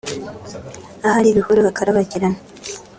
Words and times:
ahari 1.07 1.27
ibihuru 1.29 1.59
hakarabagirana 1.67 2.39